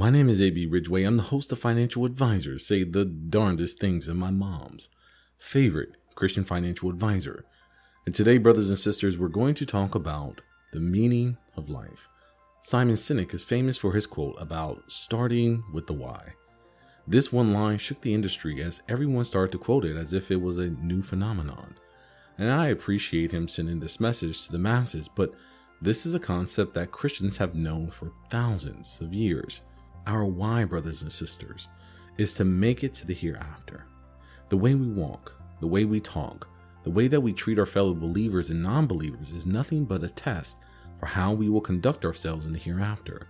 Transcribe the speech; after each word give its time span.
My 0.00 0.08
name 0.08 0.30
is 0.30 0.40
AB 0.40 0.64
Ridgeway. 0.64 1.04
I'm 1.04 1.18
the 1.18 1.24
host 1.24 1.52
of 1.52 1.58
Financial 1.58 2.06
Advisors 2.06 2.64
Say 2.64 2.84
the 2.84 3.04
Darndest 3.04 3.78
Things 3.78 4.08
in 4.08 4.16
My 4.16 4.30
Mom's 4.30 4.88
favorite 5.38 5.90
Christian 6.14 6.42
financial 6.42 6.88
advisor. 6.88 7.44
And 8.06 8.14
today, 8.14 8.38
brothers 8.38 8.70
and 8.70 8.78
sisters, 8.78 9.18
we're 9.18 9.28
going 9.28 9.54
to 9.56 9.66
talk 9.66 9.94
about 9.94 10.40
the 10.72 10.80
meaning 10.80 11.36
of 11.54 11.68
life. 11.68 12.08
Simon 12.62 12.94
Sinek 12.94 13.34
is 13.34 13.44
famous 13.44 13.76
for 13.76 13.92
his 13.92 14.06
quote 14.06 14.36
about 14.38 14.84
starting 14.88 15.62
with 15.70 15.86
the 15.86 15.92
why. 15.92 16.32
This 17.06 17.30
one 17.30 17.52
line 17.52 17.76
shook 17.76 18.00
the 18.00 18.14
industry 18.14 18.62
as 18.62 18.80
everyone 18.88 19.24
started 19.24 19.52
to 19.52 19.58
quote 19.58 19.84
it 19.84 19.98
as 19.98 20.14
if 20.14 20.30
it 20.30 20.40
was 20.40 20.56
a 20.56 20.70
new 20.70 21.02
phenomenon. 21.02 21.74
And 22.38 22.50
I 22.50 22.68
appreciate 22.68 23.32
him 23.32 23.48
sending 23.48 23.80
this 23.80 24.00
message 24.00 24.46
to 24.46 24.52
the 24.52 24.58
masses, 24.58 25.08
but 25.08 25.34
this 25.82 26.06
is 26.06 26.14
a 26.14 26.18
concept 26.18 26.72
that 26.72 26.90
Christians 26.90 27.36
have 27.36 27.54
known 27.54 27.90
for 27.90 28.10
thousands 28.30 28.98
of 29.02 29.12
years. 29.12 29.60
Our 30.06 30.24
why, 30.24 30.64
brothers 30.64 31.02
and 31.02 31.12
sisters, 31.12 31.68
is 32.16 32.34
to 32.34 32.44
make 32.44 32.84
it 32.84 32.94
to 32.94 33.06
the 33.06 33.14
hereafter. 33.14 33.86
The 34.48 34.56
way 34.56 34.74
we 34.74 34.88
walk, 34.88 35.32
the 35.60 35.66
way 35.66 35.84
we 35.84 36.00
talk, 36.00 36.48
the 36.82 36.90
way 36.90 37.08
that 37.08 37.20
we 37.20 37.32
treat 37.32 37.58
our 37.58 37.66
fellow 37.66 37.94
believers 37.94 38.50
and 38.50 38.62
non 38.62 38.86
believers 38.86 39.30
is 39.30 39.46
nothing 39.46 39.84
but 39.84 40.02
a 40.02 40.08
test 40.08 40.58
for 40.98 41.06
how 41.06 41.32
we 41.32 41.48
will 41.48 41.60
conduct 41.60 42.04
ourselves 42.04 42.46
in 42.46 42.52
the 42.52 42.58
hereafter. 42.58 43.28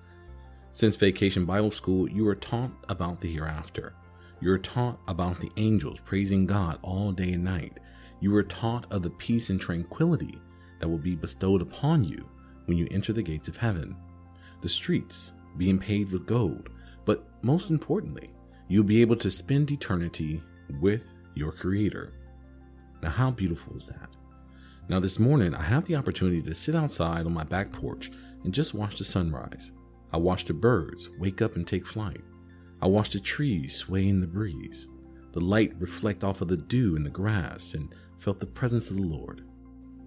Since 0.72 0.96
Vacation 0.96 1.44
Bible 1.44 1.72
School, 1.72 2.08
you 2.08 2.26
are 2.28 2.34
taught 2.36 2.70
about 2.88 3.20
the 3.20 3.32
hereafter. 3.32 3.94
You 4.40 4.52
are 4.52 4.58
taught 4.58 5.00
about 5.08 5.38
the 5.40 5.50
angels 5.56 5.98
praising 6.04 6.46
God 6.46 6.78
all 6.82 7.12
day 7.12 7.32
and 7.32 7.44
night. 7.44 7.78
You 8.20 8.34
are 8.36 8.42
taught 8.42 8.86
of 8.90 9.02
the 9.02 9.10
peace 9.10 9.50
and 9.50 9.60
tranquility 9.60 10.40
that 10.78 10.88
will 10.88 10.98
be 10.98 11.16
bestowed 11.16 11.60
upon 11.60 12.04
you 12.04 12.28
when 12.66 12.78
you 12.78 12.86
enter 12.90 13.12
the 13.12 13.22
gates 13.22 13.48
of 13.48 13.56
heaven. 13.56 13.96
The 14.62 14.68
streets, 14.68 15.32
being 15.56 15.78
paid 15.78 16.12
with 16.12 16.26
gold, 16.26 16.68
but 17.04 17.26
most 17.42 17.70
importantly, 17.70 18.32
you'll 18.68 18.84
be 18.84 19.00
able 19.00 19.16
to 19.16 19.30
spend 19.30 19.70
eternity 19.70 20.42
with 20.80 21.12
your 21.34 21.52
Creator. 21.52 22.12
Now, 23.02 23.10
how 23.10 23.30
beautiful 23.30 23.76
is 23.76 23.86
that? 23.86 24.10
Now, 24.88 25.00
this 25.00 25.18
morning, 25.18 25.54
I 25.54 25.62
have 25.62 25.84
the 25.84 25.96
opportunity 25.96 26.42
to 26.42 26.54
sit 26.54 26.74
outside 26.74 27.26
on 27.26 27.32
my 27.32 27.44
back 27.44 27.72
porch 27.72 28.10
and 28.44 28.52
just 28.52 28.74
watch 28.74 28.98
the 28.98 29.04
sunrise. 29.04 29.72
I 30.12 30.16
watch 30.16 30.44
the 30.44 30.54
birds 30.54 31.08
wake 31.18 31.40
up 31.42 31.56
and 31.56 31.66
take 31.66 31.86
flight. 31.86 32.20
I 32.82 32.86
watch 32.86 33.10
the 33.10 33.20
trees 33.20 33.74
sway 33.76 34.08
in 34.08 34.20
the 34.20 34.26
breeze. 34.26 34.88
The 35.32 35.40
light 35.40 35.74
reflect 35.78 36.24
off 36.24 36.40
of 36.40 36.48
the 36.48 36.56
dew 36.56 36.96
in 36.96 37.04
the 37.04 37.10
grass 37.10 37.74
and 37.74 37.94
felt 38.18 38.40
the 38.40 38.46
presence 38.46 38.90
of 38.90 38.96
the 38.96 39.06
Lord. 39.06 39.44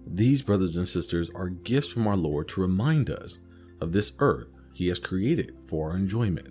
These 0.06 0.42
brothers 0.42 0.76
and 0.76 0.86
sisters 0.86 1.30
are 1.34 1.48
gifts 1.48 1.88
from 1.88 2.06
our 2.06 2.16
Lord 2.16 2.48
to 2.48 2.60
remind 2.60 3.08
us 3.08 3.38
of 3.80 3.92
this 3.92 4.12
earth 4.18 4.48
he 4.74 4.88
has 4.88 4.98
created 4.98 5.54
for 5.68 5.90
our 5.90 5.96
enjoyment, 5.96 6.48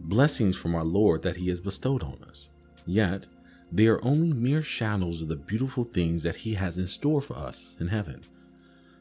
blessings 0.00 0.56
from 0.56 0.74
our 0.74 0.84
Lord 0.84 1.22
that 1.22 1.36
He 1.36 1.50
has 1.50 1.60
bestowed 1.60 2.02
on 2.02 2.24
us. 2.26 2.48
Yet, 2.86 3.28
they 3.70 3.86
are 3.88 4.02
only 4.02 4.32
mere 4.32 4.62
shadows 4.62 5.20
of 5.20 5.28
the 5.28 5.36
beautiful 5.36 5.84
things 5.84 6.22
that 6.22 6.34
He 6.34 6.54
has 6.54 6.78
in 6.78 6.88
store 6.88 7.20
for 7.20 7.36
us 7.36 7.76
in 7.78 7.88
heaven. 7.88 8.22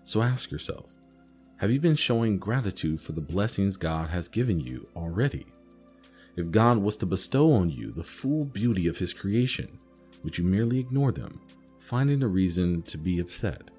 So 0.04 0.22
ask 0.22 0.52
yourself 0.52 0.90
have 1.58 1.72
you 1.72 1.80
been 1.80 1.96
showing 1.96 2.40
gratitude 2.40 3.00
for 3.00 3.14
the 3.14 3.22
blessings 3.22 3.78
God 3.78 4.10
has 4.10 4.28
given 4.28 4.60
you 4.60 4.86
already? 4.98 5.46
If 6.36 6.52
God 6.52 6.78
was 6.78 6.98
to 6.98 7.06
bestow 7.06 7.54
on 7.54 7.70
you 7.70 7.92
the 7.92 8.04
full 8.04 8.44
beauty 8.44 8.88
of 8.88 8.98
His 8.98 9.14
creation, 9.14 9.80
would 10.24 10.38
you 10.38 10.44
merely 10.44 10.80
ignore 10.80 11.14
them, 11.14 11.40
finding 11.80 12.22
a 12.22 12.28
reason 12.28 12.82
to 12.84 12.98
be 12.98 13.20
upset? 13.20 13.72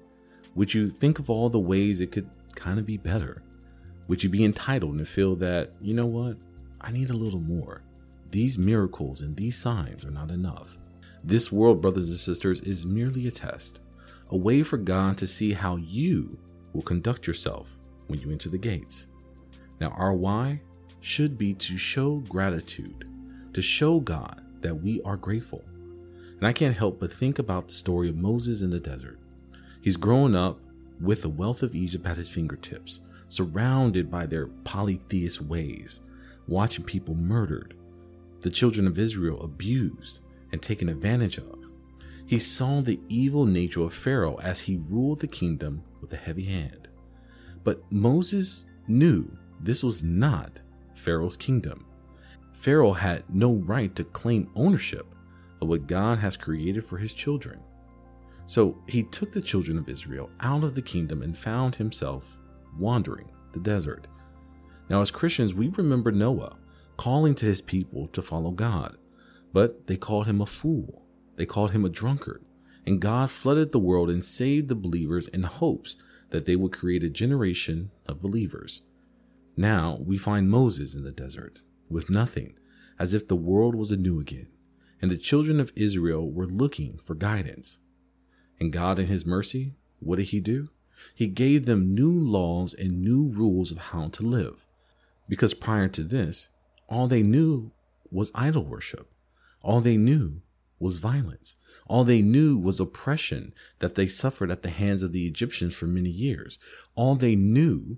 Would 0.55 0.73
you 0.73 0.89
think 0.89 1.19
of 1.19 1.29
all 1.29 1.49
the 1.49 1.59
ways 1.59 2.01
it 2.01 2.11
could 2.11 2.29
kind 2.55 2.79
of 2.79 2.87
be 2.87 2.97
better? 2.97 3.43
Would 4.07 4.23
you 4.23 4.29
be 4.29 4.43
entitled 4.43 4.95
and 4.95 5.07
feel 5.07 5.35
that, 5.37 5.71
you 5.81 5.93
know 5.93 6.05
what, 6.05 6.37
I 6.81 6.91
need 6.91 7.09
a 7.09 7.15
little 7.15 7.39
more? 7.39 7.81
These 8.31 8.57
miracles 8.57 9.21
and 9.21 9.35
these 9.35 9.57
signs 9.57 10.03
are 10.03 10.11
not 10.11 10.31
enough. 10.31 10.77
This 11.23 11.51
world, 11.51 11.81
brothers 11.81 12.09
and 12.09 12.19
sisters, 12.19 12.59
is 12.61 12.85
merely 12.85 13.27
a 13.27 13.31
test, 13.31 13.79
a 14.29 14.37
way 14.37 14.63
for 14.63 14.77
God 14.77 15.17
to 15.19 15.27
see 15.27 15.53
how 15.53 15.77
you 15.77 16.37
will 16.73 16.81
conduct 16.81 17.27
yourself 17.27 17.77
when 18.07 18.19
you 18.19 18.31
enter 18.31 18.49
the 18.49 18.57
gates. 18.57 19.07
Now, 19.79 19.89
our 19.89 20.13
why 20.13 20.61
should 20.99 21.37
be 21.37 21.53
to 21.53 21.77
show 21.77 22.17
gratitude, 22.27 23.07
to 23.53 23.61
show 23.61 23.99
God 23.99 24.41
that 24.61 24.75
we 24.75 25.01
are 25.03 25.17
grateful. 25.17 25.63
And 26.37 26.47
I 26.47 26.53
can't 26.53 26.75
help 26.75 26.99
but 26.99 27.11
think 27.11 27.39
about 27.39 27.67
the 27.67 27.73
story 27.73 28.09
of 28.09 28.17
Moses 28.17 28.61
in 28.61 28.69
the 28.69 28.79
desert. 28.79 29.19
He's 29.81 29.95
growing 29.97 30.35
up 30.35 30.59
with 30.99 31.21
the 31.21 31.29
wealth 31.29 31.63
of 31.63 31.75
Egypt 31.75 32.05
at 32.05 32.17
his 32.17 32.29
fingertips, 32.29 33.01
surrounded 33.33 34.11
by 34.11 34.27
their 34.27 34.45
polytheist 34.63 35.41
ways, 35.41 36.01
watching 36.47 36.85
people 36.85 37.15
murdered, 37.15 37.73
the 38.41 38.49
children 38.49 38.85
of 38.85 38.99
Israel 38.99 39.41
abused 39.41 40.19
and 40.51 40.61
taken 40.61 40.87
advantage 40.87 41.39
of. 41.39 41.67
He 42.27 42.37
saw 42.37 42.81
the 42.81 42.99
evil 43.09 43.45
nature 43.45 43.81
of 43.81 43.93
Pharaoh 43.93 44.39
as 44.43 44.59
he 44.59 44.83
ruled 44.87 45.19
the 45.19 45.27
kingdom 45.27 45.83
with 45.99 46.13
a 46.13 46.17
heavy 46.17 46.43
hand. 46.43 46.87
But 47.63 47.81
Moses 47.91 48.65
knew 48.87 49.35
this 49.59 49.81
was 49.81 50.03
not 50.03 50.59
Pharaoh's 50.93 51.37
kingdom. 51.37 51.85
Pharaoh 52.53 52.93
had 52.93 53.23
no 53.33 53.55
right 53.55 53.95
to 53.95 54.03
claim 54.03 54.51
ownership 54.55 55.15
of 55.59 55.69
what 55.69 55.87
God 55.87 56.19
has 56.19 56.37
created 56.37 56.85
for 56.85 56.97
his 56.97 57.13
children. 57.13 57.59
So 58.45 58.77
he 58.87 59.03
took 59.03 59.31
the 59.31 59.41
children 59.41 59.77
of 59.79 59.89
Israel 59.89 60.29
out 60.39 60.63
of 60.63 60.75
the 60.75 60.81
kingdom 60.81 61.23
and 61.23 61.35
found 61.35 61.75
himself 61.75 62.37
wandering 62.77 63.31
the 63.51 63.59
desert. 63.59 64.07
Now, 64.89 65.01
as 65.01 65.11
Christians, 65.11 65.53
we 65.53 65.69
remember 65.69 66.11
Noah 66.11 66.57
calling 66.97 67.35
to 67.35 67.45
his 67.45 67.61
people 67.61 68.07
to 68.07 68.21
follow 68.21 68.51
God, 68.51 68.97
but 69.51 69.87
they 69.87 69.97
called 69.97 70.27
him 70.27 70.41
a 70.41 70.45
fool. 70.45 71.03
They 71.35 71.45
called 71.45 71.71
him 71.71 71.85
a 71.85 71.89
drunkard. 71.89 72.43
And 72.85 72.99
God 72.99 73.31
flooded 73.31 73.71
the 73.71 73.79
world 73.79 74.09
and 74.09 74.23
saved 74.23 74.67
the 74.67 74.75
believers 74.75 75.27
in 75.27 75.43
hopes 75.43 75.95
that 76.31 76.45
they 76.45 76.55
would 76.55 76.73
create 76.73 77.03
a 77.03 77.09
generation 77.09 77.91
of 78.07 78.21
believers. 78.21 78.81
Now 79.55 79.99
we 80.01 80.17
find 80.17 80.49
Moses 80.49 80.95
in 80.95 81.03
the 81.03 81.11
desert 81.11 81.61
with 81.89 82.09
nothing, 82.09 82.57
as 82.99 83.13
if 83.13 83.27
the 83.27 83.35
world 83.35 83.75
was 83.75 83.91
anew 83.91 84.19
again, 84.19 84.47
and 85.01 85.11
the 85.11 85.17
children 85.17 85.59
of 85.59 85.71
Israel 85.75 86.29
were 86.29 86.47
looking 86.47 86.97
for 86.97 87.15
guidance. 87.15 87.79
And 88.59 88.73
God, 88.73 88.99
in 88.99 89.07
His 89.07 89.25
mercy, 89.25 89.75
what 89.99 90.17
did 90.17 90.29
He 90.29 90.39
do? 90.39 90.69
He 91.15 91.27
gave 91.27 91.65
them 91.65 91.93
new 91.93 92.11
laws 92.11 92.73
and 92.73 93.01
new 93.01 93.27
rules 93.27 93.71
of 93.71 93.77
how 93.77 94.09
to 94.09 94.23
live. 94.23 94.67
Because 95.27 95.53
prior 95.53 95.87
to 95.89 96.03
this, 96.03 96.49
all 96.87 97.07
they 97.07 97.23
knew 97.23 97.71
was 98.11 98.31
idol 98.35 98.65
worship. 98.65 99.11
All 99.61 99.81
they 99.81 99.97
knew 99.97 100.41
was 100.79 100.99
violence. 100.99 101.55
All 101.87 102.03
they 102.03 102.21
knew 102.21 102.57
was 102.57 102.79
oppression 102.79 103.53
that 103.79 103.95
they 103.95 104.07
suffered 104.07 104.51
at 104.51 104.61
the 104.61 104.69
hands 104.69 105.01
of 105.01 105.13
the 105.13 105.25
Egyptians 105.25 105.73
for 105.73 105.87
many 105.87 106.09
years. 106.09 106.59
All 106.95 107.15
they 107.15 107.35
knew 107.35 107.97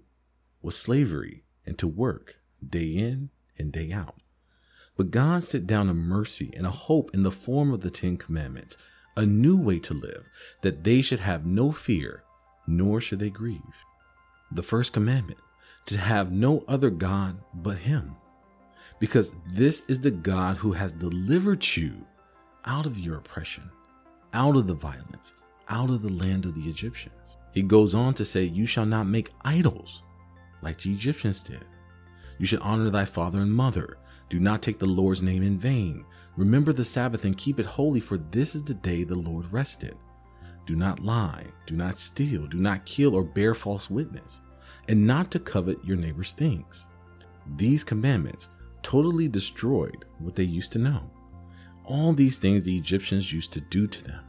was 0.62 0.78
slavery 0.78 1.44
and 1.66 1.78
to 1.80 1.88
work 1.88 2.40
day 2.68 2.88
in 2.88 3.30
and 3.58 3.72
day 3.72 3.92
out. 3.92 4.22
But 4.96 5.12
God 5.12 5.44
set 5.44 5.68
down 5.68 5.90
a 5.90 5.94
mercy 5.94 6.54
and 6.56 6.66
a 6.66 6.72
hope 6.72 7.12
in 7.14 7.24
the 7.24 7.32
form 7.32 7.74
of 7.74 7.82
the 7.82 7.90
Ten 7.90 8.18
Commandments, 8.18 8.78
a 9.18 9.26
new 9.26 9.58
way 9.58 9.80
to 9.80 9.94
live, 9.94 10.26
that 10.62 10.84
they 10.84 11.02
should 11.02 11.20
have 11.20 11.46
no 11.46 11.72
fear 11.72 12.24
nor 12.68 13.02
should 13.02 13.20
they 13.20 13.30
grieve. 13.30 13.62
The 14.52 14.64
first 14.64 14.94
commandment 14.94 15.40
to 15.88 15.98
have 15.98 16.32
no 16.32 16.64
other 16.68 16.90
God 16.90 17.38
but 17.54 17.78
Him, 17.78 18.16
because 19.00 19.34
this 19.52 19.84
is 19.88 20.00
the 20.00 20.12
God 20.12 20.58
who 20.58 20.72
has 20.72 20.92
delivered 20.94 21.66
you 21.76 21.94
out 22.66 22.86
of 22.86 22.98
your 22.98 23.18
oppression, 23.18 23.70
out 24.34 24.56
of 24.56 24.68
the 24.68 24.74
violence, 24.74 25.36
out 25.70 25.90
of 25.90 26.02
the 26.02 26.12
land 26.12 26.46
of 26.46 26.56
the 26.56 26.70
Egyptians. 26.70 27.38
He 27.54 27.62
goes 27.62 27.96
on 27.96 28.14
to 28.16 28.26
say, 28.26 28.44
You 28.44 28.66
shall 28.66 28.86
not 28.86 29.08
make 29.08 29.32
idols 29.44 30.04
like 30.62 30.80
the 30.80 30.92
Egyptians 30.92 31.42
did. 31.42 31.64
You 32.38 32.46
should 32.46 32.60
honor 32.60 32.90
thy 32.90 33.06
father 33.06 33.40
and 33.40 33.52
mother. 33.52 33.98
Do 34.30 34.40
not 34.40 34.62
take 34.62 34.80
the 34.80 34.86
Lord's 34.86 35.22
name 35.22 35.44
in 35.44 35.58
vain. 35.58 36.06
Remember 36.36 36.74
the 36.74 36.84
Sabbath 36.84 37.24
and 37.24 37.38
keep 37.38 37.60
it 37.60 37.66
holy, 37.66 38.00
for 38.00 38.18
this 38.18 38.56
is 38.56 38.64
the 38.64 38.74
day 38.74 39.04
the 39.04 39.16
Lord 39.16 39.52
rested. 39.54 39.96
Do 40.66 40.76
not 40.76 41.00
lie, 41.00 41.46
do 41.68 41.76
not 41.76 42.00
steal, 42.00 42.48
do 42.48 42.58
not 42.58 42.86
kill 42.86 43.16
or 43.16 43.24
bear 43.24 43.54
false 43.54 43.90
witness, 43.90 44.42
and 44.88 45.06
not 45.06 45.32
to 45.32 45.40
covet 45.40 45.84
your 45.84 45.98
neighbor's 45.98 46.34
things. 46.34 46.88
These 47.56 47.84
commandments 47.84 48.50
totally 48.82 49.28
destroyed 49.28 50.06
what 50.20 50.36
they 50.36 50.44
used 50.44 50.72
to 50.74 50.80
know. 50.80 51.10
All 51.86 52.14
these 52.14 52.38
things 52.38 52.64
the 52.64 52.76
Egyptians 52.76 53.32
used 53.32 53.54
to 53.54 53.62
do 53.62 53.86
to 53.88 54.04
them. 54.04 54.24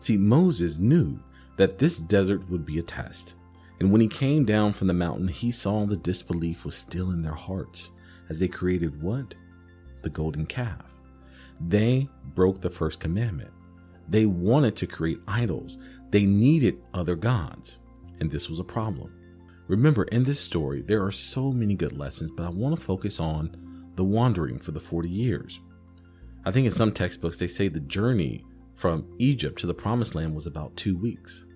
See, 0.00 0.16
Moses 0.16 0.76
knew 0.76 1.20
that 1.56 1.78
this 1.78 1.98
desert 1.98 2.48
would 2.50 2.66
be 2.66 2.78
a 2.78 2.82
test. 2.82 3.34
And 3.80 3.90
when 3.90 4.00
he 4.00 4.08
came 4.08 4.44
down 4.44 4.72
from 4.72 4.88
the 4.88 4.94
mountain, 4.94 5.28
he 5.28 5.50
saw 5.50 5.86
the 5.86 5.96
disbelief 5.96 6.64
was 6.64 6.76
still 6.76 7.12
in 7.12 7.22
their 7.22 7.32
hearts 7.32 7.90
as 8.28 8.40
they 8.40 8.48
created 8.48 9.02
what? 9.02 9.34
The 10.02 10.10
golden 10.10 10.46
calf. 10.46 10.92
They 11.60 12.08
broke 12.34 12.60
the 12.60 12.70
first 12.70 13.00
commandment. 13.00 13.50
They 14.08 14.26
wanted 14.26 14.76
to 14.76 14.86
create 14.86 15.20
idols. 15.26 15.78
They 16.10 16.24
needed 16.24 16.82
other 16.92 17.16
gods. 17.16 17.78
And 18.20 18.30
this 18.30 18.48
was 18.48 18.58
a 18.58 18.64
problem. 18.64 19.12
Remember, 19.66 20.04
in 20.04 20.24
this 20.24 20.40
story, 20.40 20.82
there 20.82 21.02
are 21.02 21.10
so 21.10 21.50
many 21.50 21.74
good 21.74 21.96
lessons, 21.96 22.30
but 22.30 22.44
I 22.44 22.50
want 22.50 22.78
to 22.78 22.84
focus 22.84 23.18
on 23.18 23.56
the 23.96 24.04
wandering 24.04 24.58
for 24.58 24.72
the 24.72 24.80
40 24.80 25.08
years. 25.08 25.60
I 26.44 26.50
think 26.50 26.66
in 26.66 26.70
some 26.70 26.92
textbooks 26.92 27.38
they 27.38 27.48
say 27.48 27.68
the 27.68 27.80
journey 27.80 28.44
from 28.76 29.06
Egypt 29.18 29.58
to 29.60 29.66
the 29.66 29.74
promised 29.74 30.14
land 30.14 30.34
was 30.34 30.46
about 30.46 30.76
two 30.76 30.96
weeks, 30.96 31.46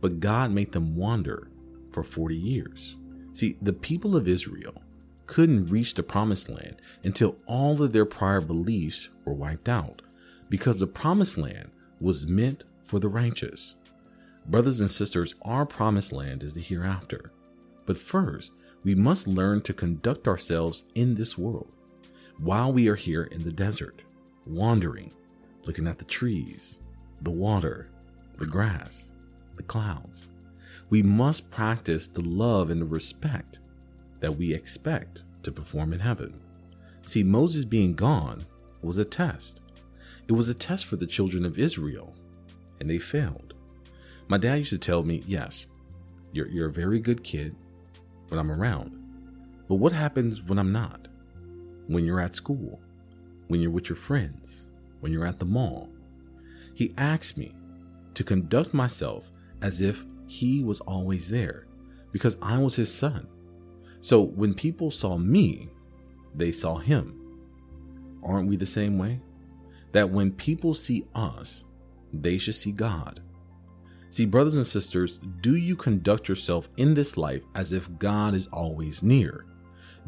but 0.00 0.20
God 0.20 0.52
made 0.52 0.72
them 0.72 0.94
wander 0.94 1.50
for 1.90 2.02
40 2.02 2.36
years. 2.36 2.96
See, 3.32 3.56
the 3.62 3.72
people 3.72 4.14
of 4.14 4.28
Israel 4.28 4.82
couldn't 5.26 5.66
reach 5.66 5.94
the 5.94 6.02
promised 6.02 6.48
land 6.48 6.82
until 7.04 7.36
all 7.46 7.82
of 7.82 7.92
their 7.92 8.04
prior 8.04 8.40
beliefs 8.40 9.08
were 9.24 9.34
wiped 9.34 9.68
out 9.68 10.02
because 10.48 10.76
the 10.76 10.86
promised 10.86 11.38
land 11.38 11.70
was 12.00 12.26
meant 12.26 12.64
for 12.82 12.98
the 12.98 13.08
righteous. 13.08 13.76
Brothers 14.46 14.80
and 14.80 14.90
sisters, 14.90 15.34
our 15.42 15.66
promised 15.66 16.12
land 16.12 16.42
is 16.42 16.54
the 16.54 16.60
hereafter. 16.60 17.32
But 17.86 17.98
first, 17.98 18.52
we 18.82 18.94
must 18.94 19.26
learn 19.26 19.60
to 19.62 19.74
conduct 19.74 20.26
ourselves 20.26 20.84
in 20.94 21.14
this 21.14 21.36
world 21.36 21.72
while 22.38 22.72
we 22.72 22.88
are 22.88 22.96
here 22.96 23.24
in 23.24 23.44
the 23.44 23.52
desert, 23.52 24.02
wandering, 24.46 25.12
looking 25.64 25.86
at 25.86 25.98
the 25.98 26.04
trees, 26.04 26.78
the 27.20 27.30
water, 27.30 27.90
the 28.38 28.46
grass, 28.46 29.12
the 29.56 29.62
clouds. 29.62 30.30
We 30.88 31.02
must 31.02 31.50
practice 31.50 32.06
the 32.06 32.22
love 32.22 32.70
and 32.70 32.80
the 32.80 32.86
respect 32.86 33.58
that 34.20 34.36
we 34.36 34.54
expect 34.54 35.24
to 35.42 35.52
perform 35.52 35.92
in 35.92 36.00
heaven. 36.00 36.40
See, 37.06 37.22
Moses 37.22 37.64
being 37.64 37.94
gone 37.94 38.44
was 38.82 38.96
a 38.96 39.04
test. 39.04 39.60
It 40.30 40.36
was 40.36 40.48
a 40.48 40.54
test 40.54 40.86
for 40.86 40.94
the 40.94 41.08
children 41.08 41.44
of 41.44 41.58
Israel, 41.58 42.14
and 42.78 42.88
they 42.88 42.98
failed. 42.98 43.54
My 44.28 44.38
dad 44.38 44.58
used 44.58 44.70
to 44.70 44.78
tell 44.78 45.02
me, 45.02 45.24
Yes, 45.26 45.66
you're, 46.30 46.46
you're 46.46 46.68
a 46.68 46.72
very 46.72 47.00
good 47.00 47.24
kid 47.24 47.56
when 48.28 48.38
I'm 48.38 48.52
around. 48.52 48.92
But 49.66 49.74
what 49.74 49.90
happens 49.90 50.40
when 50.40 50.60
I'm 50.60 50.70
not? 50.70 51.08
When 51.88 52.04
you're 52.04 52.20
at 52.20 52.36
school, 52.36 52.80
when 53.48 53.60
you're 53.60 53.72
with 53.72 53.88
your 53.88 53.96
friends, 53.96 54.68
when 55.00 55.12
you're 55.12 55.26
at 55.26 55.40
the 55.40 55.44
mall. 55.44 55.88
He 56.74 56.94
asked 56.96 57.36
me 57.36 57.52
to 58.14 58.22
conduct 58.22 58.72
myself 58.72 59.32
as 59.62 59.80
if 59.80 60.04
he 60.28 60.62
was 60.62 60.80
always 60.82 61.28
there 61.28 61.66
because 62.12 62.36
I 62.40 62.56
was 62.56 62.76
his 62.76 62.94
son. 62.94 63.26
So 64.00 64.22
when 64.22 64.54
people 64.54 64.92
saw 64.92 65.18
me, 65.18 65.70
they 66.36 66.52
saw 66.52 66.76
him. 66.76 67.20
Aren't 68.22 68.48
we 68.48 68.54
the 68.54 68.64
same 68.64 68.96
way? 68.96 69.20
That 69.92 70.10
when 70.10 70.32
people 70.32 70.74
see 70.74 71.04
us, 71.14 71.64
they 72.12 72.38
should 72.38 72.54
see 72.54 72.72
God. 72.72 73.20
See, 74.10 74.26
brothers 74.26 74.54
and 74.54 74.66
sisters, 74.66 75.20
do 75.40 75.54
you 75.54 75.76
conduct 75.76 76.28
yourself 76.28 76.68
in 76.76 76.94
this 76.94 77.16
life 77.16 77.42
as 77.54 77.72
if 77.72 77.98
God 77.98 78.34
is 78.34 78.48
always 78.48 79.02
near? 79.02 79.46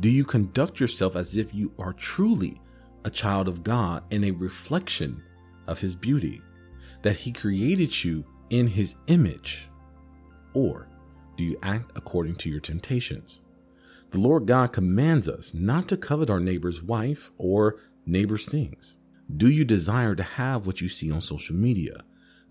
Do 0.00 0.08
you 0.08 0.24
conduct 0.24 0.80
yourself 0.80 1.14
as 1.14 1.36
if 1.36 1.54
you 1.54 1.72
are 1.78 1.92
truly 1.92 2.60
a 3.04 3.10
child 3.10 3.46
of 3.46 3.62
God 3.62 4.02
and 4.10 4.24
a 4.24 4.30
reflection 4.32 5.22
of 5.68 5.78
His 5.78 5.94
beauty? 5.94 6.42
That 7.02 7.16
He 7.16 7.32
created 7.32 8.02
you 8.02 8.24
in 8.50 8.66
His 8.66 8.96
image? 9.06 9.68
Or 10.54 10.88
do 11.36 11.44
you 11.44 11.56
act 11.62 11.92
according 11.94 12.34
to 12.36 12.50
your 12.50 12.60
temptations? 12.60 13.42
The 14.10 14.18
Lord 14.18 14.46
God 14.46 14.72
commands 14.72 15.28
us 15.28 15.54
not 15.54 15.88
to 15.88 15.96
covet 15.96 16.28
our 16.28 16.40
neighbor's 16.40 16.82
wife 16.82 17.30
or 17.38 17.76
neighbor's 18.04 18.46
things. 18.46 18.96
Do 19.34 19.48
you 19.48 19.64
desire 19.64 20.14
to 20.14 20.22
have 20.22 20.66
what 20.66 20.82
you 20.82 20.88
see 20.88 21.10
on 21.10 21.22
social 21.22 21.56
media? 21.56 22.04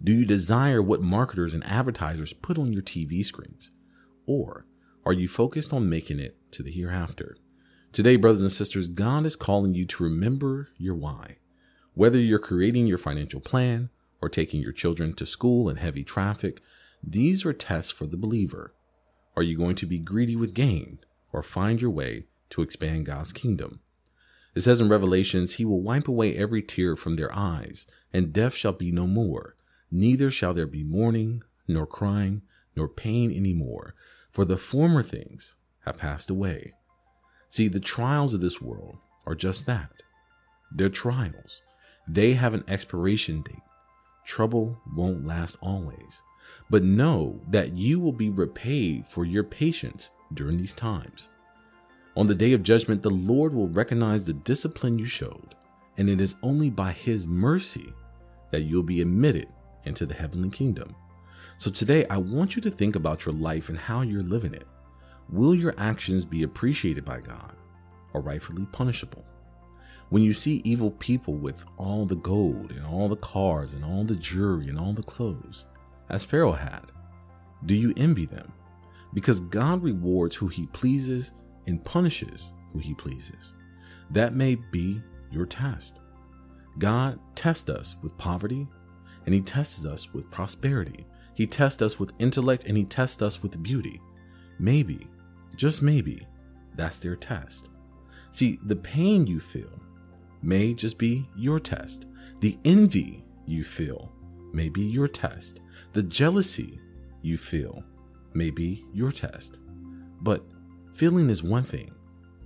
Do 0.03 0.13
you 0.13 0.25
desire 0.25 0.81
what 0.81 1.03
marketers 1.03 1.53
and 1.53 1.63
advertisers 1.63 2.33
put 2.33 2.57
on 2.57 2.73
your 2.73 2.81
TV 2.81 3.23
screens? 3.23 3.69
Or 4.25 4.65
are 5.05 5.13
you 5.13 5.27
focused 5.27 5.73
on 5.73 5.89
making 5.89 6.19
it 6.19 6.37
to 6.53 6.63
the 6.63 6.71
hereafter? 6.71 7.37
Today, 7.93 8.15
brothers 8.15 8.41
and 8.41 8.51
sisters, 8.51 8.87
God 8.87 9.27
is 9.27 9.35
calling 9.35 9.75
you 9.75 9.85
to 9.85 10.03
remember 10.03 10.69
your 10.77 10.95
why. 10.95 11.37
Whether 11.93 12.19
you're 12.19 12.39
creating 12.39 12.87
your 12.87 12.97
financial 12.97 13.41
plan 13.41 13.89
or 14.19 14.29
taking 14.29 14.61
your 14.61 14.71
children 14.71 15.13
to 15.15 15.25
school 15.25 15.69
in 15.69 15.75
heavy 15.75 16.03
traffic, 16.03 16.61
these 17.03 17.45
are 17.45 17.53
tests 17.53 17.91
for 17.91 18.07
the 18.07 18.17
believer. 18.17 18.73
Are 19.35 19.43
you 19.43 19.55
going 19.55 19.75
to 19.75 19.85
be 19.85 19.99
greedy 19.99 20.35
with 20.35 20.55
gain 20.55 20.99
or 21.31 21.43
find 21.43 21.79
your 21.79 21.91
way 21.91 22.25
to 22.51 22.63
expand 22.63 23.05
God's 23.05 23.33
kingdom? 23.33 23.81
It 24.53 24.61
says 24.61 24.79
in 24.79 24.89
Revelations, 24.89 25.53
He 25.53 25.65
will 25.65 25.81
wipe 25.81 26.07
away 26.07 26.35
every 26.35 26.61
tear 26.61 26.95
from 26.95 27.15
their 27.15 27.33
eyes, 27.35 27.87
and 28.11 28.33
death 28.33 28.53
shall 28.53 28.73
be 28.73 28.91
no 28.91 29.07
more 29.07 29.55
Neither 29.91 30.31
shall 30.31 30.53
there 30.53 30.67
be 30.67 30.83
mourning, 30.83 31.43
nor 31.67 31.85
crying, 31.85 32.43
nor 32.77 32.87
pain 32.87 33.29
any 33.31 33.53
more, 33.53 33.93
for 34.31 34.45
the 34.45 34.57
former 34.57 35.03
things 35.03 35.55
have 35.81 35.97
passed 35.97 36.29
away. 36.29 36.73
See, 37.49 37.67
the 37.67 37.81
trials 37.81 38.33
of 38.33 38.39
this 38.39 38.61
world 38.61 38.97
are 39.25 39.35
just 39.35 39.65
that. 39.65 39.91
They're 40.71 40.87
trials. 40.87 41.61
They 42.07 42.33
have 42.33 42.53
an 42.53 42.63
expiration 42.69 43.41
date. 43.41 43.59
Trouble 44.25 44.81
won't 44.95 45.27
last 45.27 45.57
always. 45.61 46.21
But 46.69 46.83
know 46.83 47.41
that 47.49 47.73
you 47.73 47.99
will 47.99 48.13
be 48.13 48.29
repaid 48.29 49.05
for 49.07 49.25
your 49.25 49.43
patience 49.43 50.09
during 50.33 50.57
these 50.57 50.73
times. 50.73 51.27
On 52.17 52.27
the 52.27 52.35
day 52.35 52.51
of 52.51 52.61
judgment, 52.61 53.01
the 53.01 53.09
Lord 53.09 53.53
will 53.53 53.69
recognize 53.69 54.25
the 54.25 54.33
discipline 54.33 54.99
you 54.99 55.05
showed, 55.05 55.55
and 55.97 56.09
it 56.09 56.19
is 56.19 56.35
only 56.43 56.69
by 56.69 56.91
His 56.91 57.25
mercy 57.25 57.93
that 58.51 58.63
you'll 58.63 58.83
be 58.83 59.01
admitted 59.01 59.47
into 59.85 60.05
the 60.05 60.13
heavenly 60.13 60.49
kingdom. 60.49 60.93
So 61.57 61.71
today, 61.71 62.05
I 62.09 62.17
want 62.17 62.55
you 62.55 62.61
to 62.63 62.69
think 62.69 62.97
about 62.97 63.25
your 63.25 63.33
life 63.33 63.69
and 63.69 63.77
how 63.77 64.01
you're 64.01 64.23
living 64.23 64.53
it. 64.53 64.67
Will 65.29 65.55
your 65.55 65.73
actions 65.77 66.25
be 66.25 66.43
appreciated 66.43 67.05
by 67.05 67.21
God 67.21 67.55
or 68.13 68.19
rightfully 68.19 68.65
punishable? 68.73 69.23
When 70.09 70.21
you 70.21 70.33
see 70.33 70.61
evil 70.65 70.91
people 70.91 71.35
with 71.35 71.63
all 71.77 72.05
the 72.05 72.17
gold 72.17 72.71
and 72.71 72.85
all 72.85 73.07
the 73.07 73.15
cars 73.15 73.71
and 73.71 73.85
all 73.85 74.03
the 74.03 74.17
jewelry 74.17 74.67
and 74.67 74.77
all 74.77 74.91
the 74.91 75.01
clothes, 75.03 75.67
as 76.09 76.25
Pharaoh 76.25 76.51
had, 76.51 76.91
do 77.65 77.73
you 77.73 77.93
envy 77.95 78.25
them? 78.25 78.51
Because 79.13 79.39
God 79.39 79.81
rewards 79.81 80.35
who 80.35 80.49
he 80.49 80.65
pleases 80.67 81.31
and 81.67 81.83
punishes 81.83 82.51
who 82.73 82.79
he 82.79 82.93
pleases. 82.93 83.53
That 84.09 84.33
may 84.33 84.55
be 84.55 85.01
your 85.31 85.45
test. 85.45 85.99
God 86.77 87.19
tests 87.35 87.69
us 87.69 87.95
with 88.01 88.17
poverty 88.17 88.67
and 89.25 89.35
He 89.35 89.41
tests 89.41 89.85
us 89.85 90.13
with 90.13 90.29
prosperity. 90.31 91.05
He 91.33 91.47
tests 91.47 91.81
us 91.81 91.99
with 91.99 92.13
intellect 92.19 92.65
and 92.65 92.77
He 92.77 92.83
tests 92.83 93.21
us 93.21 93.41
with 93.41 93.61
beauty. 93.61 94.01
Maybe, 94.59 95.07
just 95.55 95.81
maybe, 95.81 96.27
that's 96.75 96.99
their 96.99 97.15
test. 97.15 97.69
See, 98.31 98.59
the 98.65 98.75
pain 98.75 99.27
you 99.27 99.39
feel 99.39 99.79
may 100.41 100.73
just 100.73 100.97
be 100.97 101.27
your 101.35 101.59
test. 101.59 102.05
The 102.39 102.57
envy 102.65 103.23
you 103.45 103.63
feel 103.63 104.11
may 104.53 104.69
be 104.69 104.81
your 104.81 105.07
test. 105.07 105.61
The 105.93 106.03
jealousy 106.03 106.79
you 107.21 107.37
feel 107.37 107.83
may 108.33 108.49
be 108.49 108.85
your 108.93 109.11
test. 109.11 109.59
But 110.21 110.43
feeling 110.93 111.29
is 111.29 111.43
one 111.43 111.63
thing, 111.63 111.93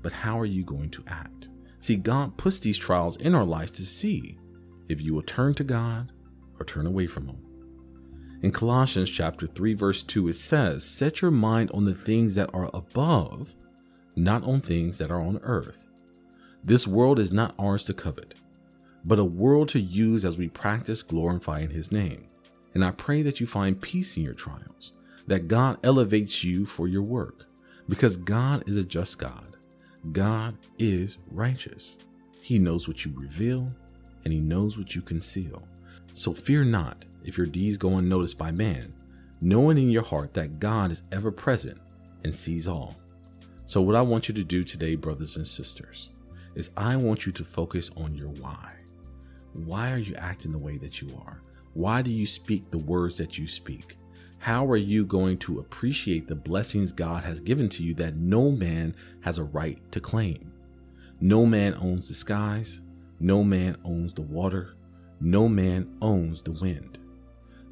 but 0.02 0.12
how 0.12 0.40
are 0.40 0.46
you 0.46 0.64
going 0.64 0.90
to 0.92 1.04
act? 1.08 1.50
See, 1.80 1.96
God 1.96 2.38
puts 2.38 2.60
these 2.60 2.78
trials 2.78 3.16
in 3.18 3.36
our 3.36 3.46
lives 3.46 3.72
to 3.74 3.86
see 3.86 4.38
if 4.90 5.02
you 5.02 5.14
will 5.14 5.24
turn 5.24 5.54
to 5.56 5.64
God 5.64 6.12
or 6.60 6.66
turn 6.66 6.86
away 6.88 7.08
from 7.08 7.28
him. 7.28 7.38
In 8.42 8.52
Colossians 8.52 9.10
chapter 9.10 9.48
3 9.48 9.74
verse 9.74 10.04
2 10.04 10.28
it 10.28 10.34
says, 10.34 10.86
"Set 10.86 11.22
your 11.22 11.32
mind 11.32 11.72
on 11.72 11.86
the 11.86 11.94
things 11.94 12.36
that 12.36 12.54
are 12.54 12.70
above, 12.74 13.56
not 14.16 14.44
on 14.44 14.62
things 14.62 14.98
that 15.00 15.10
are 15.10 15.22
on 15.22 15.40
earth." 15.40 15.88
This 16.64 16.88
world 16.88 17.20
is 17.20 17.34
not 17.34 17.56
ours 17.58 17.86
to 17.86 17.94
covet, 17.94 18.42
but 19.04 19.20
a 19.20 19.24
world 19.24 19.70
to 19.70 19.80
use 19.80 20.26
as 20.26 20.38
we 20.38 20.48
practice 20.50 21.04
glorifying 21.04 21.70
his 21.70 21.92
name. 21.92 22.26
And 22.74 22.84
I 22.84 22.92
pray 22.92 23.22
that 23.22 23.40
you 23.40 23.48
find 23.48 23.82
peace 23.82 24.18
in 24.18 24.24
your 24.24 24.34
trials, 24.34 24.94
that 25.28 25.48
God 25.48 25.78
elevates 25.84 26.44
you 26.44 26.66
for 26.66 26.88
your 26.88 27.04
work, 27.04 27.46
because 27.90 28.18
God 28.18 28.64
is 28.68 28.78
a 28.78 28.84
just 28.84 29.20
God. 29.20 29.58
God 30.12 30.58
is 30.80 31.18
righteous. 31.32 31.98
He 32.42 32.60
knows 32.60 32.88
what 32.88 33.06
you 33.06 33.14
reveal 33.16 33.68
and 34.24 34.34
he 34.34 34.40
knows 34.40 34.78
what 34.78 34.96
you 34.96 35.02
conceal. 35.02 35.68
So 36.14 36.34
fear 36.34 36.64
not 36.64 37.06
if 37.24 37.38
your 37.38 37.48
deeds 37.48 37.78
go 37.78 37.98
unnoticed 37.98 38.38
by 38.38 38.52
man, 38.52 38.94
knowing 39.42 39.78
in 39.78 39.90
your 39.90 40.04
heart 40.04 40.34
that 40.34 40.60
God 40.60 40.92
is 40.92 41.04
ever 41.12 41.32
present 41.32 41.78
and 42.24 42.34
sees 42.34 42.68
all. 42.68 42.96
So, 43.68 43.82
what 43.82 43.96
I 43.96 44.02
want 44.02 44.28
you 44.28 44.34
to 44.36 44.44
do 44.44 44.64
today, 44.64 44.96
brothers 44.96 45.38
and 45.38 45.48
sisters, 45.48 46.12
is 46.54 46.70
I 46.78 46.96
want 46.96 47.26
you 47.26 47.32
to 47.32 47.44
focus 47.44 47.90
on 47.98 48.14
your 48.14 48.30
why. 48.30 48.74
Why 49.54 49.92
are 49.92 49.98
you 49.98 50.14
acting 50.16 50.52
the 50.52 50.58
way 50.58 50.78
that 50.78 51.02
you 51.02 51.10
are? 51.26 51.42
Why 51.74 52.02
do 52.02 52.12
you 52.12 52.28
speak 52.28 52.70
the 52.70 52.78
words 52.78 53.18
that 53.18 53.38
you 53.38 53.48
speak? 53.48 53.98
How 54.38 54.66
are 54.68 54.78
you 54.78 55.06
going 55.06 55.40
to 55.40 55.60
appreciate 55.60 56.28
the 56.28 56.36
blessings 56.36 56.92
God 56.92 57.24
has 57.24 57.40
given 57.40 57.68
to 57.70 57.84
you 57.84 57.94
that 57.96 58.16
no 58.16 58.52
man 58.52 58.96
has 59.22 59.38
a 59.38 59.44
right 59.44 59.80
to 59.92 60.00
claim? 60.00 60.52
No 61.20 61.46
man 61.46 61.74
owns 61.76 62.10
the 62.10 62.14
skies, 62.14 62.82
no 63.20 63.44
man 63.44 63.78
owns 63.84 64.14
the 64.14 64.22
water, 64.22 64.76
no 65.20 65.48
man 65.48 65.98
owns 66.02 66.42
the 66.42 66.52
wind. 66.52 67.00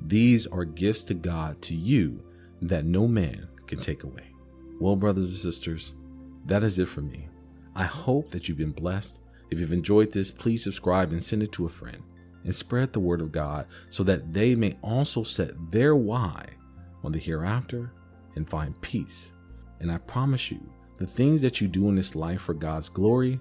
These 0.02 0.48
are 0.48 0.66
gifts 0.66 1.04
to 1.04 1.14
God 1.14 1.62
to 1.64 1.76
you 1.76 2.24
that 2.62 2.86
no 2.86 3.08
man 3.08 3.48
can 3.68 3.80
take 3.80 4.04
away. 4.04 4.32
Well, 4.80 4.96
brothers 4.96 5.32
and 5.32 5.54
sisters, 5.54 5.94
that 6.46 6.64
is 6.64 6.80
it 6.80 6.88
for 6.88 7.02
me. 7.02 7.28
I 7.76 7.84
hope 7.84 8.32
that 8.32 8.48
you've 8.48 8.58
been 8.58 8.72
blessed. 8.72 9.20
If 9.52 9.60
you've 9.60 9.72
enjoyed 9.72 10.12
this, 10.12 10.32
please 10.32 10.64
subscribe 10.64 11.12
and 11.12 11.22
send 11.22 11.44
it 11.44 11.52
to 11.54 11.66
a 11.66 11.70
friend 11.70 12.02
and 12.44 12.54
spread 12.54 12.94
the 12.94 13.00
word 13.00 13.22
of 13.22 13.32
God 13.32 13.68
so 13.90 14.04
that 14.04 14.34
they 14.34 14.56
may 14.56 14.78
also 14.82 15.24
set 15.24 15.72
their 15.72 15.96
why 15.96 16.46
on 17.04 17.12
the 17.12 17.20
hereafter 17.20 17.92
and 18.36 18.50
find 18.50 18.80
peace. 18.82 19.34
And 19.80 19.92
I 19.92 19.98
promise 20.00 20.52
you, 20.52 20.62
the 20.98 21.08
things 21.08 21.42
that 21.42 21.60
you 21.60 21.68
do 21.68 21.90
in 21.90 21.96
this 21.96 22.16
life 22.16 22.42
for 22.42 22.54
God's 22.54 22.90
glory 22.90 23.40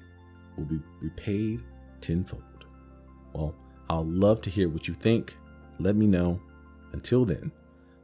will 0.56 0.64
be 0.64 0.80
repaid 1.00 1.62
tenfold. 2.00 2.42
Well, 3.32 3.54
I'll 3.88 4.06
love 4.06 4.42
to 4.42 4.50
hear 4.50 4.68
what 4.68 4.88
you 4.88 4.94
think. 4.94 5.36
Let 5.78 5.96
me 5.96 6.06
know. 6.06 6.40
Until 6.92 7.24
then, 7.24 7.52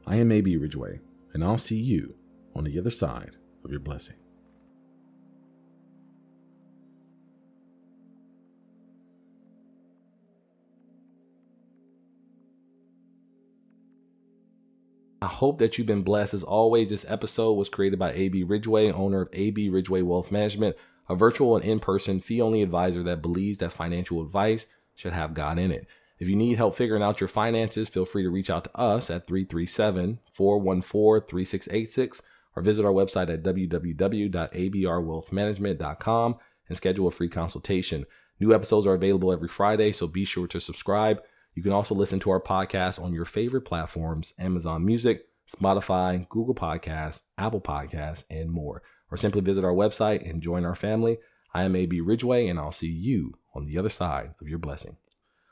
I 0.07 0.15
am 0.15 0.31
AB 0.31 0.57
Ridgeway, 0.57 0.99
and 1.33 1.43
I'll 1.43 1.57
see 1.57 1.77
you 1.77 2.15
on 2.55 2.63
the 2.63 2.79
other 2.79 2.89
side 2.89 3.37
of 3.63 3.71
your 3.71 3.79
blessing. 3.79 4.15
I 15.21 15.27
hope 15.27 15.59
that 15.59 15.77
you've 15.77 15.87
been 15.87 16.03
blessed. 16.03 16.33
As 16.33 16.43
always, 16.43 16.89
this 16.89 17.05
episode 17.07 17.53
was 17.53 17.67
created 17.67 17.99
by 17.99 18.13
AB 18.13 18.43
Ridgeway, 18.43 18.91
owner 18.91 19.21
of 19.21 19.29
AB 19.33 19.69
Ridgeway 19.69 20.01
Wealth 20.01 20.31
Management, 20.31 20.77
a 21.09 21.15
virtual 21.15 21.57
and 21.57 21.65
in 21.65 21.79
person 21.79 22.21
fee 22.21 22.41
only 22.41 22.61
advisor 22.61 23.03
that 23.03 23.21
believes 23.21 23.57
that 23.57 23.73
financial 23.73 24.21
advice 24.21 24.67
should 24.95 25.11
have 25.13 25.33
God 25.33 25.59
in 25.59 25.71
it. 25.71 25.87
If 26.19 26.27
you 26.27 26.35
need 26.35 26.57
help 26.57 26.75
figuring 26.75 27.03
out 27.03 27.19
your 27.19 27.27
finances, 27.27 27.89
feel 27.89 28.05
free 28.05 28.23
to 28.23 28.29
reach 28.29 28.49
out 28.49 28.63
to 28.65 28.77
us 28.77 29.09
at 29.09 29.25
337 29.27 30.19
414 30.31 31.27
3686 31.27 32.21
or 32.55 32.61
visit 32.61 32.85
our 32.85 32.91
website 32.91 33.33
at 33.33 33.43
www.abrwealthmanagement.com 33.43 36.35
and 36.67 36.77
schedule 36.77 37.07
a 37.07 37.11
free 37.11 37.29
consultation. 37.29 38.05
New 38.39 38.53
episodes 38.53 38.85
are 38.87 38.93
available 38.93 39.33
every 39.33 39.49
Friday, 39.49 39.91
so 39.91 40.07
be 40.07 40.25
sure 40.25 40.47
to 40.47 40.59
subscribe. 40.59 41.21
You 41.59 41.63
can 41.63 41.73
also 41.73 41.93
listen 41.93 42.21
to 42.21 42.29
our 42.29 42.39
podcast 42.39 43.03
on 43.03 43.11
your 43.11 43.25
favorite 43.25 43.63
platforms 43.65 44.33
Amazon 44.39 44.85
Music, 44.85 45.25
Spotify, 45.53 46.25
Google 46.29 46.55
Podcasts, 46.55 47.23
Apple 47.37 47.59
Podcasts, 47.59 48.23
and 48.29 48.49
more. 48.49 48.81
Or 49.11 49.17
simply 49.17 49.41
visit 49.41 49.65
our 49.65 49.73
website 49.73 50.25
and 50.25 50.41
join 50.41 50.63
our 50.63 50.73
family. 50.73 51.17
I 51.53 51.63
am 51.63 51.75
AB 51.75 51.99
Ridgeway, 51.99 52.47
and 52.47 52.57
I'll 52.57 52.71
see 52.71 52.87
you 52.87 53.33
on 53.53 53.65
the 53.65 53.77
other 53.77 53.89
side 53.89 54.35
of 54.39 54.47
your 54.47 54.57
blessing. 54.57 54.95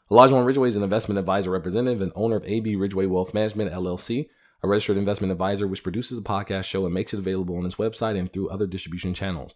Olajuwon 0.09 0.45
Ridgeway 0.45 0.69
is 0.69 0.77
an 0.77 0.83
investment 0.83 1.19
advisor 1.19 1.51
representative 1.51 2.01
and 2.01 2.13
owner 2.15 2.37
of 2.37 2.45
AB 2.45 2.77
Ridgeway 2.77 3.07
Wealth 3.07 3.33
Management, 3.33 3.73
LLC, 3.73 4.29
a 4.63 4.67
registered 4.69 4.95
investment 4.95 5.33
advisor 5.33 5.67
which 5.67 5.83
produces 5.83 6.17
a 6.17 6.21
podcast 6.21 6.63
show 6.63 6.85
and 6.85 6.93
makes 6.93 7.13
it 7.13 7.19
available 7.19 7.57
on 7.57 7.65
its 7.65 7.75
website 7.75 8.17
and 8.17 8.31
through 8.31 8.49
other 8.49 8.65
distribution 8.65 9.13
channels. 9.13 9.55